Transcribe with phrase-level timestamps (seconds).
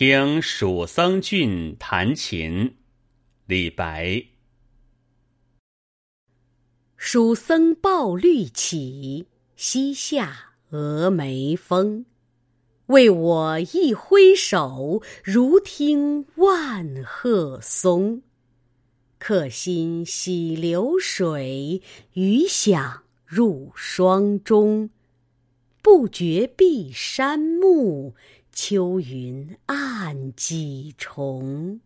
[0.00, 2.76] 听蜀僧俊弹琴。
[3.46, 4.26] 李白。
[6.96, 9.26] 蜀僧抱绿绮，
[9.56, 12.06] 西下峨眉峰。
[12.86, 18.22] 为我一挥手，如听万壑松。
[19.18, 24.90] 客心洗流水，余响入霜钟。
[25.82, 28.14] 不觉碧山暮，
[28.60, 31.80] 秋云暗几重。